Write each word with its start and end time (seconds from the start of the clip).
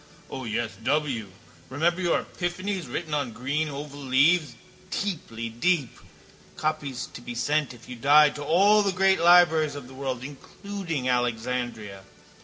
O 0.31 0.45
yes, 0.45 0.71
W. 0.83 1.27
Remember 1.69 2.01
your 2.01 2.23
epiphanies 2.23 2.91
written 2.91 3.13
on 3.13 3.33
green 3.33 3.69
oval 3.69 3.99
leaves, 3.99 4.55
deeply 4.89 5.47
deep, 5.47 5.99
copies 6.57 7.05
to 7.13 7.21
be 7.21 7.35
sent 7.35 7.71
if 7.71 7.87
you 7.87 7.95
died 7.95 8.33
to 8.33 8.43
all 8.43 8.81
the 8.81 8.91
great 8.93 9.19
libraries 9.19 9.75
of 9.75 9.87
the 9.87 9.93
world, 9.93 10.23
including 10.23 11.07
Alexandria? 11.07 12.01